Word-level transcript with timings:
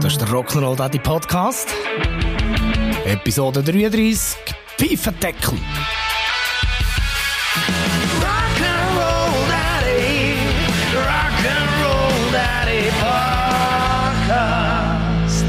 Das 0.00 0.12
ist 0.12 0.20
der 0.20 0.28
Rock'n'Roll 0.28 0.76
Daddy 0.76 0.98
Podcast. 0.98 1.68
Episode 3.04 3.62
33. 3.62 4.36
Pfeifendeckel. 4.76 5.58
Rock'n'Roll 8.20 9.32
Daddy, 9.48 10.34
Rock'n'Roll 10.94 12.32
Daddy 12.32 12.90
Podcast. 14.30 15.44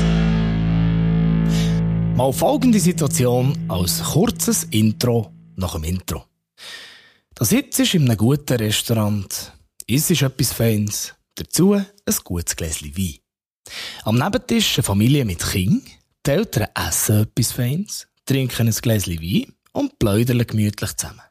Mal 2.16 2.34
folgende 2.34 2.80
Situation 2.80 3.58
als 3.68 4.04
kurzes 4.04 4.64
Intro 4.71 5.32
nach 5.55 5.73
dem 5.73 5.84
Intro. 5.84 6.26
Da 7.36 7.46
sitzt 7.46 7.80
du 7.80 7.84
in 7.98 8.04
einem 8.05 8.18
guten 8.18 8.58
Restaurant, 8.58 9.54
isst 9.88 10.12
etwas 10.12 10.54
Feins, 10.54 11.14
dazu 11.44 11.73
ein 11.73 12.16
gutes 12.23 12.55
Gläschen 12.55 12.96
Wein. 12.98 13.18
Am 14.04 14.18
Nebentisch 14.18 14.77
eine 14.77 14.84
Familie 14.84 15.26
mit 15.26 15.40
Kind, 15.40 15.84
die 16.26 16.32
Eltern 16.32 16.68
essen 16.76 17.23
etwas 17.23 17.52
Feins, 17.52 18.08
trinken 18.26 18.68
ein 18.68 18.73
Gläschen 18.73 19.22
Wein 19.22 19.54
und 19.73 19.99
plaudern 19.99 20.46
gemütlich 20.46 20.96
zusammen. 20.96 21.22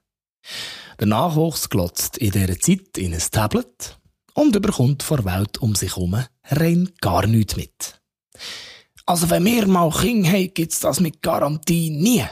Der 0.99 1.07
Nachwuchs 1.07 1.69
glotzt 1.69 2.19
in 2.19 2.31
dieser 2.31 2.59
Zeit 2.59 2.99
in 2.99 3.15
ein 3.15 3.23
Tablet 3.31 3.99
und 4.35 4.55
überkommt 4.55 5.03
vor 5.03 5.25
Welt 5.25 5.59
um 5.59 5.75
sich 5.75 5.97
herum 5.97 6.23
rein 6.45 6.91
gar 7.01 7.27
nichts 7.27 7.57
mit. 7.57 8.01
Also 9.07 9.31
wenn 9.31 9.45
wir 9.45 9.67
mal 9.67 9.91
Kinder 9.91 10.31
haben, 10.31 10.55
gibt's 10.55 10.81
das 10.81 11.01
mit 11.01 11.23
Garantie 11.23 11.91
nie. 11.91 12.25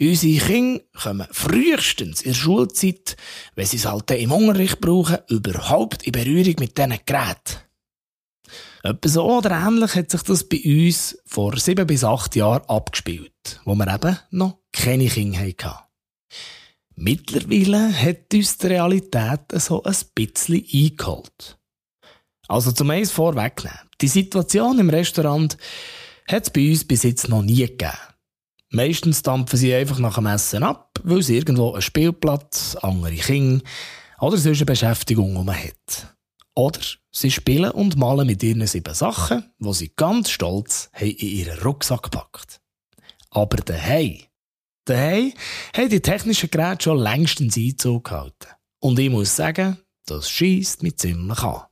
Unsere 0.00 0.46
Kinder 0.46 0.82
kommen 1.00 1.26
frühestens 1.30 2.22
in 2.22 2.32
der 2.32 2.38
Schulzeit, 2.38 3.16
wenn 3.54 3.66
sie 3.66 3.76
es 3.76 3.86
halt 3.86 4.10
im 4.10 4.32
Unterricht 4.32 4.80
brauchen, 4.80 5.18
überhaupt 5.28 6.02
in 6.04 6.12
Berührung 6.12 6.54
mit 6.58 6.76
diesen 6.76 6.98
Geräten. 7.06 7.58
Etwa 8.82 9.08
so 9.08 9.38
oder 9.38 9.52
ähnlich 9.52 9.94
hat 9.94 10.10
sich 10.10 10.22
das 10.22 10.44
bei 10.44 10.60
uns 10.64 11.16
vor 11.24 11.56
sieben 11.56 11.86
bis 11.86 12.02
acht 12.02 12.34
Jahren 12.34 12.68
abgespielt, 12.68 13.60
wo 13.64 13.74
wir 13.74 13.92
eben 13.92 14.18
noch 14.30 14.58
keine 14.72 15.06
Kinder 15.06 15.38
hatten. 15.38 15.84
Mittlerweile 16.96 17.92
hat 17.92 18.34
uns 18.34 18.58
die 18.58 18.66
Realität 18.66 19.40
so 19.54 19.82
ein 19.82 19.94
bisschen 20.14 20.64
eingeholt. 20.72 21.58
Also 22.48 22.72
zum 22.72 22.90
eins 22.90 23.10
vorwegnehmen. 23.10 23.78
Die 24.00 24.08
Situation 24.08 24.78
im 24.78 24.90
Restaurant 24.90 25.56
hat 26.28 26.44
es 26.44 26.50
bei 26.50 26.68
uns 26.68 26.84
bis 26.84 27.04
jetzt 27.04 27.28
noch 27.28 27.42
nie 27.42 27.66
gegeben. 27.66 27.92
Meistens 28.74 29.20
dampfen 29.20 29.58
sie 29.58 29.74
einfach 29.74 29.98
nach 29.98 30.14
dem 30.14 30.24
Essen 30.24 30.62
ab, 30.62 30.98
weil 31.02 31.20
sie 31.20 31.36
irgendwo 31.36 31.72
einen 31.72 31.82
Spielplatz, 31.82 32.74
andere 32.76 33.14
Kinder 33.16 33.62
oder 34.18 34.38
sonst 34.38 34.60
eine 34.60 34.66
Beschäftigung 34.66 35.36
um 35.36 35.52
hat. 35.52 36.16
Oder 36.54 36.80
sie 37.10 37.30
spielen 37.30 37.70
und 37.70 37.98
malen 37.98 38.26
mit 38.26 38.42
ihren 38.42 38.66
sieben 38.66 38.94
Sachen, 38.94 39.44
die 39.58 39.74
sie 39.74 39.92
ganz 39.94 40.30
stolz 40.30 40.90
in 40.98 41.14
ihren 41.18 41.58
Rucksack 41.58 42.04
gepackt. 42.04 42.62
Aber 43.28 43.58
daheim, 43.58 44.20
daheim 44.86 45.34
haben 45.76 45.90
die 45.90 46.00
technischen 46.00 46.50
Geräte 46.50 46.84
schon 46.84 46.98
längstens 46.98 47.58
Einzug 47.58 48.04
gehalten. 48.04 48.48
Und 48.80 48.98
ich 48.98 49.10
muss 49.10 49.36
sagen, 49.36 49.76
das 50.06 50.30
schießt 50.30 50.82
mich 50.82 50.96
ziemlich 50.96 51.42
an. 51.42 51.64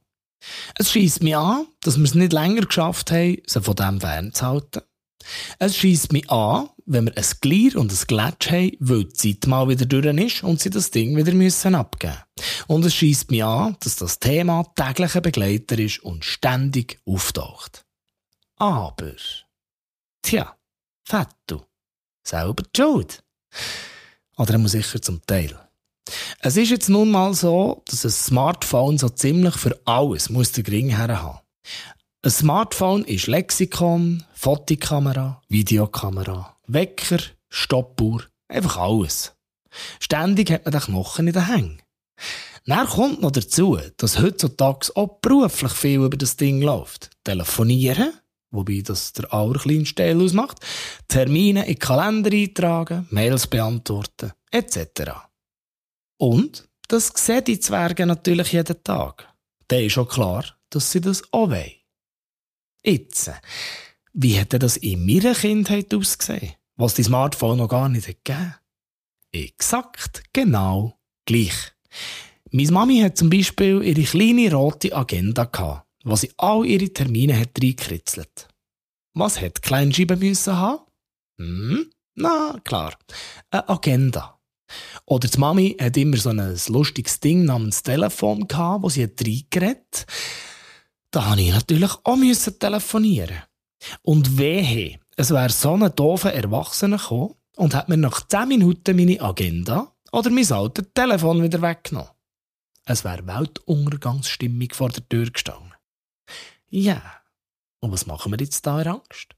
Es 0.79 0.93
schießt 0.93 1.23
mich 1.23 1.37
an, 1.37 1.67
dass 1.81 1.97
wir 1.97 2.05
es 2.05 2.15
nicht 2.15 2.35
länger 2.35 2.67
geschafft 2.67 3.11
haben, 3.11 3.39
sie 3.47 3.63
von 3.63 3.75
dem 3.75 4.03
fernzuhalten. 4.03 4.83
Es 5.59 5.77
schießt 5.77 6.13
mich 6.13 6.31
an, 6.31 6.69
wenn 6.87 7.07
wir 7.07 7.17
ein 7.17 7.25
Glier 7.41 7.77
und 7.77 7.93
ein 7.93 8.07
Gletsch 8.07 8.51
haben, 8.51 8.77
weil 8.81 9.05
die 9.05 9.39
Zeit 9.39 9.47
mal 9.47 9.69
wieder 9.69 9.87
durch 9.87 10.07
ist 10.07 10.43
und 10.43 10.61
sie 10.61 10.71
das 10.71 10.91
Ding 10.91 11.17
wieder 11.17 11.33
müssen 11.33 11.75
abgeben 11.75 12.19
Und 12.67 12.85
es 12.85 12.95
schießt 12.95 13.31
mich 13.31 13.45
an, 13.45 13.77
dass 13.81 13.97
das 13.97 14.19
Thema 14.19 14.65
täglicher 14.75 15.21
Begleiter 15.21 15.79
ist 15.79 16.01
und 16.01 16.25
ständig 16.25 17.01
auftaucht. 17.05 17.85
Aber, 18.57 19.13
tja, 20.23 20.57
Fettu, 21.05 21.61
selber 22.23 22.63
die 22.63 22.81
Schuld. 22.81 23.23
Oder 24.37 24.59
muss 24.59 24.73
sicher 24.73 25.01
zum 25.01 25.25
Teil. 25.27 25.59
Es 26.41 26.57
ist 26.57 26.71
jetzt 26.71 26.89
nun 26.89 27.11
mal 27.11 27.35
so, 27.35 27.83
dass 27.87 28.05
ein 28.05 28.11
Smartphone 28.11 28.99
so 28.99 29.09
ziemlich 29.09 29.55
für 29.57 29.79
alles 29.85 30.31
muss 30.31 30.53
den 30.53 30.67
Ring 30.67 30.89
her 30.97 31.23
haben. 31.23 31.41
Ein 32.23 32.31
Smartphone 32.31 33.05
ist 33.07 33.29
Lexikon, 33.29 34.23
Fotokamera, 34.35 35.41
Videokamera, 35.49 36.55
Wecker, 36.67 37.21
Stoppuhr, 37.49 38.25
einfach 38.47 38.77
alles. 38.77 39.33
Ständig 40.01 40.51
hat 40.51 40.67
man 40.67 40.73
den 40.73 40.83
Knochen 40.83 41.29
in 41.29 41.33
den 41.33 41.47
Hängen. 41.47 41.83
Dann 42.67 42.87
kommt 42.87 43.23
noch 43.23 43.31
dazu, 43.31 43.79
dass 43.97 44.21
heutzutage 44.21 44.95
auch 44.97 45.19
beruflich 45.23 45.73
viel 45.73 46.01
über 46.03 46.19
das 46.19 46.37
Ding 46.37 46.61
läuft. 46.61 47.09
Telefonieren, 47.25 48.13
wobei 48.51 48.83
das 48.85 49.15
der 49.15 49.33
allerkleinste 49.33 49.95
Teil 49.95 50.21
ausmacht, 50.21 50.59
Termine 51.09 51.67
in 51.67 51.79
Kalender 51.79 52.33
eintragen, 52.33 53.07
Mails 53.09 53.47
beantworten, 53.47 54.33
etc. 54.51 55.13
Und 56.19 56.69
das 56.87 57.11
sehen 57.15 57.45
die 57.45 57.61
Zwerge 57.61 58.05
natürlich 58.05 58.53
jeden 58.53 58.85
Tag. 58.85 59.27
Da 59.69 59.77
ist 59.77 59.95
schon 59.95 60.07
klar, 60.07 60.45
dass 60.69 60.93
sie 60.93 61.01
das 61.01 61.23
auch 61.33 61.49
wollen. 61.49 61.80
Jetzt, 62.85 63.31
wie 64.13 64.33
hätte 64.33 64.59
das 64.59 64.77
in 64.77 65.05
meiner 65.05 65.35
Kindheit 65.35 65.93
ausgesehen, 65.95 66.55
was 66.77 66.95
die 66.95 67.03
Smartphone 67.03 67.59
noch 67.59 67.69
gar 67.69 67.89
nicht 67.89 68.07
gegeben 68.07 68.55
Exakt, 69.33 70.25
genau 70.33 70.99
gleich. 71.25 71.73
Meine 72.51 72.73
Mami 72.73 73.01
hat 73.01 73.17
zum 73.17 73.31
Beispiel 73.31 73.81
ihre 73.83 74.03
kleine 74.03 74.53
rote 74.53 74.95
Agenda 74.97 75.45
gehabt, 75.45 75.87
wo 76.03 76.17
sie 76.17 76.33
all 76.37 76.67
ihre 76.67 76.93
Termine 76.93 77.39
hat 77.39 77.51
reingekritzelt. 77.63 78.49
Was 79.15 79.41
hätte 79.41 79.61
Kleinscheibe 79.61 80.17
müssen 80.17 80.57
haben? 80.57 80.85
Hm? 81.39 81.91
Na, 82.17 82.59
klar. 82.65 82.99
Eine 83.51 83.69
Agenda. 83.69 84.41
Oder 85.05 85.29
die 85.29 85.39
Mami 85.39 85.77
hat 85.81 85.97
immer 85.97 86.17
so 86.17 86.31
ein 86.31 86.59
lustiges 86.69 87.21
Ding 87.21 87.45
namens 87.45 87.83
Telefon 87.83 88.49
gehabt, 88.49 88.83
wo 88.83 88.89
sie 88.89 89.05
hat 89.05 89.21
reingeredet 89.25 90.07
da 91.11 91.27
habe 91.27 91.41
ich 91.41 91.53
natürlich 91.53 91.91
auch 92.05 92.17
müssen 92.17 92.59
telefonieren. 92.59 93.43
Und 94.03 94.39
wehe, 94.39 94.99
es 95.17 95.31
wäre 95.31 95.51
so 95.51 95.75
ein 95.75 95.95
doofer 95.95 96.33
Erwachsener 96.33 96.99
gekommen 96.99 97.35
und 97.57 97.75
hat 97.75 97.89
mir 97.89 97.97
nach 97.97 98.27
10 98.27 98.49
Minuten 98.49 98.97
meine 98.97 99.21
Agenda 99.21 99.93
oder 100.13 100.31
mein 100.31 100.51
altes 100.53 100.87
Telefon 100.95 101.43
wieder 101.43 101.63
weggenommen. 101.63 102.11
Es 102.85 103.05
wäre 103.05 103.27
Weltuntergangsstimmung 103.27 104.69
vor 104.73 104.91
der 104.91 105.09
Tür 105.09 105.31
gestanden. 105.31 105.75
Ja, 106.69 107.03
und 107.81 107.93
was 107.93 108.07
machen 108.07 108.33
wir 108.33 108.39
jetzt 108.39 108.67
da 108.67 108.81
in 108.81 108.89
Angst? 108.89 109.35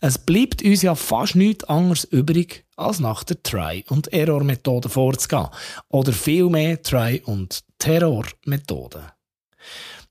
Es 0.00 0.18
bleibt 0.18 0.62
uns 0.62 0.82
ja 0.82 0.94
fast 0.94 1.34
nichts 1.34 1.64
anderes 1.64 2.04
übrig, 2.04 2.64
als 2.76 3.00
nach 3.00 3.24
der 3.24 3.42
Try- 3.42 3.84
und 3.88 4.12
Error-Methode 4.12 4.88
vorzugehen. 4.88 5.48
Oder 5.88 6.12
vielmehr 6.12 6.82
Try- 6.82 7.22
und 7.24 7.64
Terror-Methode. 7.78 9.12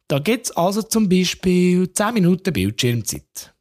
Da 0.08 0.20
gibt 0.20 0.46
es 0.46 0.52
also 0.52 0.84
zum 0.84 1.10
Beispiel 1.10 1.92
10 1.92 2.14
Minuten 2.14 2.54
Bildschirmzeit. 2.54 3.56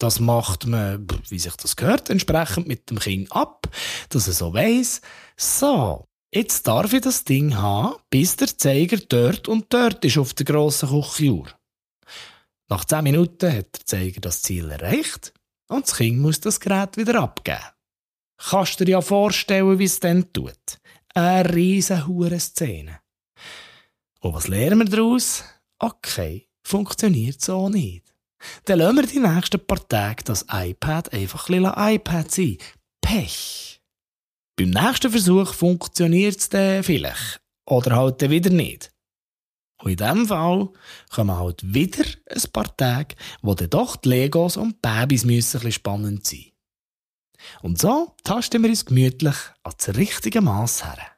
Das 0.00 0.20
macht 0.20 0.66
man, 0.66 1.06
wie 1.28 1.38
sich 1.38 1.54
das 1.54 1.76
gehört, 1.76 2.10
entsprechend 2.10 2.66
mit 2.66 2.90
dem 2.90 2.98
Kind 2.98 3.30
ab, 3.32 3.68
dass 4.10 4.26
er 4.28 4.32
so 4.32 4.54
weiss, 4.54 5.00
so, 5.36 6.04
jetzt 6.32 6.66
darf 6.66 6.92
ich 6.92 7.00
das 7.00 7.24
Ding 7.24 7.56
haben, 7.56 7.96
bis 8.10 8.36
der 8.36 8.56
Zeiger 8.56 8.98
dort 8.98 9.48
und 9.48 9.72
dort 9.72 10.04
ist 10.04 10.18
auf 10.18 10.34
der 10.34 10.46
grossen 10.46 10.88
Küchenuhr. 10.88 11.48
Nach 12.68 12.84
10 12.84 13.04
Minuten 13.04 13.52
hat 13.52 13.78
der 13.78 13.86
Zeiger 13.86 14.20
das 14.20 14.42
Ziel 14.42 14.70
erreicht 14.70 15.32
und 15.68 15.86
das 15.86 15.96
Kind 15.96 16.18
muss 16.18 16.40
das 16.40 16.60
Gerät 16.60 16.96
wieder 16.96 17.20
abgeben. 17.20 17.58
Kannst 18.36 18.78
du 18.78 18.84
dir 18.84 18.92
ja 18.92 19.00
vorstellen, 19.00 19.78
wie 19.78 19.84
es 19.84 19.98
dann 19.98 20.32
tut. 20.32 20.78
Eine 21.14 21.52
riesen 21.52 22.38
Szene. 22.38 23.00
Und 24.20 24.34
was 24.34 24.48
lernen 24.48 24.78
wir 24.78 24.86
daraus? 24.86 25.44
Okay, 25.78 26.48
funktioniert 26.62 27.40
so 27.40 27.68
nicht. 27.68 28.14
Dann 28.64 28.78
lassen 28.78 28.96
wir 28.96 29.06
die 29.06 29.18
nächsten 29.18 29.64
paar 29.66 29.86
Tage 29.88 30.24
das 30.24 30.46
iPad 30.50 31.12
einfach 31.12 31.48
ein 31.48 31.62
bisschen 31.62 31.74
iPad 31.76 32.30
sein. 32.30 32.58
Pech. 33.00 33.80
Beim 34.56 34.70
nächsten 34.70 35.10
Versuch 35.10 35.54
funktioniert 35.54 36.38
es 36.38 36.48
dann 36.48 36.82
vielleicht. 36.82 37.40
Oder 37.66 37.96
halt 37.96 38.22
dann 38.22 38.30
wieder 38.30 38.50
nicht. 38.50 38.92
Und 39.80 39.92
in 39.92 39.96
diesem 39.96 40.26
Fall 40.26 40.68
kommen 41.10 41.36
halt 41.36 41.62
wieder 41.62 42.04
ein 42.26 42.50
paar 42.52 42.76
Tage, 42.76 43.14
wo 43.42 43.54
dann 43.54 43.70
doch 43.70 43.96
die 43.96 44.08
Legos 44.08 44.56
und 44.56 44.82
Babys 44.82 45.24
müssen 45.24 45.58
ein 45.58 45.64
bisschen 45.64 45.72
spannend 45.72 46.26
sein. 46.26 46.46
Und 47.62 47.78
so 47.78 48.14
tasten 48.24 48.62
wir 48.62 48.70
uns 48.70 48.84
gemütlich 48.84 49.36
ans 49.62 49.88
richtige 49.96 50.40
Maß 50.40 50.84
her. 50.84 51.17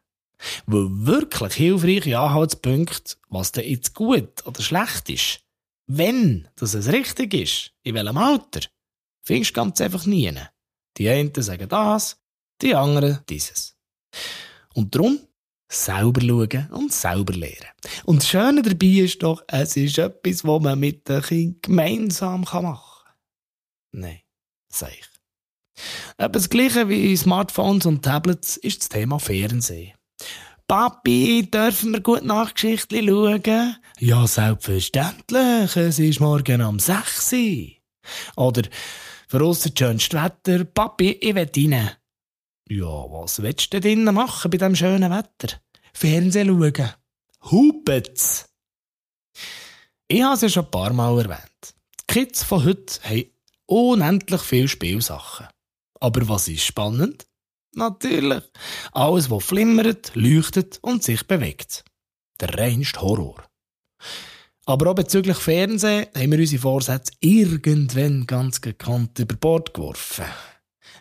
Weil 0.67 0.89
wirklich 0.91 1.55
hilfreiche 1.55 2.19
Anhaltspunkte, 2.19 3.17
was 3.29 3.53
denn 3.53 3.69
jetzt 3.69 3.95
gut 3.95 4.47
oder 4.47 4.63
schlecht 4.63 5.11
ist, 5.11 5.41
wenn 5.87 6.49
das 6.57 6.75
es 6.75 6.89
richtig 6.89 7.35
ist, 7.35 7.73
in 7.83 7.95
welchem 7.95 8.17
Alter, 8.17 8.61
findest 9.23 9.51
du 9.51 9.55
ganz 9.55 9.81
einfach 9.81 10.07
nie. 10.07 10.33
Die 10.97 11.09
einen 11.09 11.33
sagen 11.35 11.69
das, 11.69 12.21
die 12.63 12.75
anderen 12.75 13.21
dieses. 13.29 13.77
Und 14.75 14.95
darum 14.95 15.21
selber 15.71 16.21
schauen 16.21 16.69
und 16.73 16.93
selber 16.93 17.33
lernen. 17.33 17.71
Und 18.05 18.23
das 18.23 18.29
Schöne 18.29 18.63
dabei 18.63 18.87
ist 18.87 19.23
doch, 19.23 19.43
es 19.47 19.77
ist 19.77 19.99
etwas, 19.99 20.45
was 20.45 20.63
man 20.63 20.79
mit 20.79 21.09
den 21.09 21.23
Kindern 21.23 21.61
gemeinsam 21.63 22.41
machen 22.43 22.63
kann. 22.63 22.79
Nein, 23.93 24.21
sag 24.69 24.93
ich. 24.93 25.09
Etwa 26.19 26.29
das 26.29 26.51
Gleiche 26.51 26.89
wie 26.89 27.17
Smartphones 27.17 27.87
und 27.87 28.03
Tablets 28.03 28.57
ist 28.57 28.81
das 28.81 28.89
Thema 28.89 29.19
Fernsehen. 29.19 29.95
Papi, 30.71 31.51
dürfen 31.51 31.95
wir 31.95 32.01
gut 32.01 32.25
Nachgeschichten 32.25 33.09
schauen? 33.09 33.77
Ja, 33.99 34.25
selbstverständlich. 34.25 35.75
Es 35.75 35.99
ist 35.99 36.21
morgen 36.21 36.63
um 36.63 36.79
6 36.79 37.33
Uhr. 37.33 37.67
Oder 38.37 38.63
für 39.27 39.45
uns 39.45 39.63
das 39.63 39.73
schönste 39.77 40.23
Wetter. 40.23 40.63
Papi, 40.63 41.11
ich 41.11 41.35
will 41.35 41.51
rein. 41.57 41.91
Ja, 42.69 42.87
was 42.87 43.43
willst 43.43 43.75
du 43.75 43.81
denn 43.81 44.05
machen 44.05 44.49
bei 44.53 44.59
diesem 44.59 44.77
schönen 44.77 45.11
Wetter? 45.11 45.57
Fernsehen 45.93 46.47
schauen. 46.47 46.91
Hupet's! 47.51 48.49
Ich 50.07 50.23
habe 50.23 50.35
es 50.37 50.43
ja 50.43 50.49
schon 50.51 50.67
ein 50.67 50.71
paar 50.71 50.93
Mal 50.93 51.19
erwähnt. 51.19 51.75
Die 51.99 52.15
Kids 52.15 52.45
von 52.45 52.65
heute 52.65 53.03
haben 53.03 53.25
unendlich 53.67 54.43
viele 54.43 54.69
Spielsachen. 54.69 55.49
Aber 55.99 56.29
was 56.29 56.47
ist 56.47 56.63
spannend? 56.65 57.27
Natürlich. 57.75 58.43
Alles, 58.93 59.31
was 59.31 59.45
flimmert, 59.45 60.13
leuchtet 60.15 60.79
und 60.83 61.03
sich 61.03 61.27
bewegt. 61.27 61.85
Der 62.41 62.59
reinste 62.59 63.01
Horror. 63.01 63.45
Aber 64.67 64.91
auch 64.91 64.95
bezüglich 64.95 65.37
Fernsehen 65.37 66.07
haben 66.15 66.33
wir 66.33 66.39
unsere 66.39 66.63
Vorsätze 66.63 67.13
irgendwann 67.21 68.27
ganz 68.27 68.61
gekannt 68.61 69.19
über 69.19 69.37
Bord 69.37 69.75
geworfen. 69.75 70.27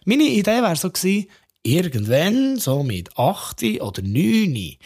Meine 0.06 0.24
Idee 0.24 0.62
wäre 0.62 0.76
so 0.76 0.90
gewesen, 0.90 1.30
irgendwann, 1.64 2.58
so 2.58 2.84
mit 2.84 3.18
8 3.18 3.64
oder 3.82 4.02
9, 4.02 4.78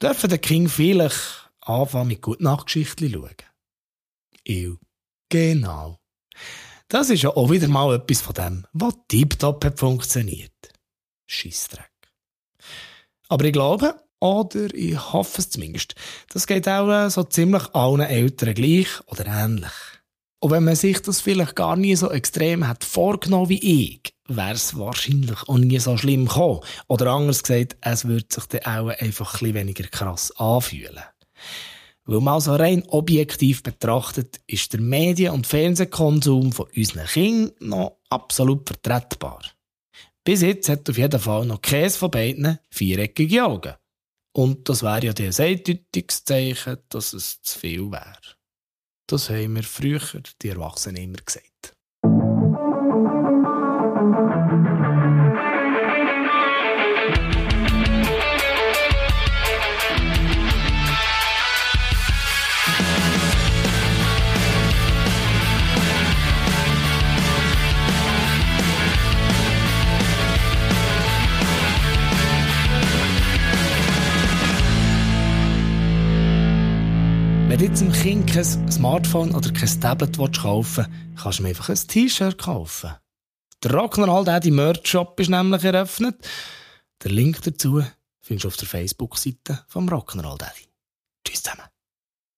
dürfen 0.00 0.30
der 0.30 0.38
King 0.38 0.68
vielleicht 0.68 1.50
anfangen 1.60 2.08
mit 2.08 2.22
guten 2.22 2.44
Nachtgeschichten 2.44 3.12
schauen. 3.12 3.36
Ich. 4.44 4.70
Genau. 5.28 5.98
Das 6.88 7.10
ist 7.10 7.22
ja 7.22 7.30
auch 7.30 7.50
wieder 7.50 7.68
mal 7.68 7.94
etwas 7.94 8.22
von 8.22 8.34
dem, 8.34 8.66
was 8.72 8.94
tiptop 9.08 9.78
funktioniert. 9.78 10.57
Scheissdreck. 11.28 11.90
Aber 13.28 13.44
ich 13.44 13.52
glaube, 13.52 13.94
oder 14.20 14.74
ich 14.74 15.12
hoffe 15.12 15.40
es 15.40 15.50
zumindest, 15.50 15.94
das 16.32 16.46
geht 16.46 16.68
auch 16.68 17.08
so 17.10 17.22
ziemlich 17.24 17.62
allen 17.74 18.00
Eltern 18.00 18.54
gleich 18.54 18.88
oder 19.06 19.26
ähnlich. 19.26 19.70
Und 20.40 20.52
wenn 20.52 20.64
man 20.64 20.76
sich 20.76 21.00
das 21.02 21.20
vielleicht 21.20 21.56
gar 21.56 21.76
nie 21.76 21.96
so 21.96 22.10
extrem 22.10 22.66
hat 22.66 22.84
vorgenommen 22.84 23.48
wie 23.48 23.92
ich, 23.92 24.14
wäre 24.28 24.52
es 24.52 24.76
wahrscheinlich 24.78 25.42
auch 25.48 25.58
nie 25.58 25.78
so 25.78 25.96
schlimm 25.96 26.26
gekommen. 26.26 26.60
Oder 26.86 27.10
anders 27.10 27.42
gesagt, 27.42 27.76
es 27.80 28.06
würde 28.06 28.26
sich 28.30 28.44
dann 28.46 28.60
auch 28.62 28.88
einfach 28.88 29.34
ein 29.34 29.38
bisschen 29.38 29.54
weniger 29.54 29.84
krass 29.88 30.32
anfühlen. 30.36 31.02
Weil 32.04 32.20
mal 32.20 32.40
so 32.40 32.54
rein 32.54 32.84
objektiv 32.88 33.62
betrachtet, 33.62 34.40
ist 34.46 34.72
der 34.72 34.80
Medien- 34.80 35.34
und 35.34 35.46
Fernsehkonsum 35.46 36.52
von 36.52 36.66
unseren 36.74 37.06
Kindern 37.06 37.52
noch 37.60 37.98
absolut 38.08 38.66
vertretbar. 38.68 39.42
Bis 40.28 40.42
jetzt 40.42 40.68
hat 40.68 40.90
auf 40.90 40.98
jeden 40.98 41.18
Fall 41.18 41.46
noch 41.46 41.62
keins 41.62 41.96
von 41.96 42.10
beiden 42.10 42.58
viereckige 42.68 43.46
Augen. 43.46 43.72
Und 44.36 44.68
das 44.68 44.82
wäre 44.82 45.06
ja 45.06 45.14
ein 45.16 45.34
eindeutiges 45.34 46.22
Zeichen, 46.22 46.76
dass 46.90 47.14
es 47.14 47.40
zu 47.40 47.58
viel 47.58 47.90
wäre. 47.90 48.36
Das 49.06 49.30
haben 49.30 49.54
mir 49.54 49.62
früher 49.62 50.02
die 50.42 50.50
Erwachsenen 50.50 51.04
immer 51.04 51.16
gesagt. 51.16 51.57
Wenn 77.58 77.64
du 77.64 77.70
jetzt 77.72 77.80
dem 77.80 77.92
Kind 77.92 78.32
kein 78.32 78.70
Smartphone 78.70 79.34
oder 79.34 79.50
kein 79.50 79.80
Tablet 79.80 80.16
kaufen 80.16 80.86
willst, 80.86 81.20
kannst 81.20 81.38
du 81.40 81.42
mir 81.42 81.48
einfach 81.48 81.68
ein 81.68 81.74
T-Shirt 81.88 82.38
kaufen. 82.38 82.94
Der 83.64 83.72
Rock'n'Roll 83.72 84.24
Daddy 84.24 84.52
Merch 84.52 84.86
Shop 84.86 85.18
ist 85.18 85.28
nämlich 85.28 85.64
eröffnet. 85.64 86.24
Den 87.02 87.10
Link 87.10 87.42
dazu 87.42 87.82
findest 88.20 88.44
du 88.44 88.48
auf 88.48 88.56
der 88.58 88.68
Facebook-Seite 88.68 89.64
vom 89.66 89.88
Rock'n'Roll 89.88 90.38
Daddy. 90.38 90.68
Tschüss 91.24 91.42
zusammen. 91.42 91.64